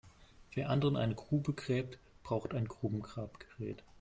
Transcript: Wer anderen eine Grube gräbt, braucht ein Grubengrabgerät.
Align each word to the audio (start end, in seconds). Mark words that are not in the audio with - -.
Wer 0.55 0.71
anderen 0.71 0.95
eine 0.95 1.13
Grube 1.13 1.53
gräbt, 1.53 1.99
braucht 2.23 2.55
ein 2.55 2.67
Grubengrabgerät. 2.67 3.83